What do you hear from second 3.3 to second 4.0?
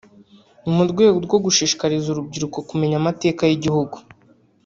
y’igihugu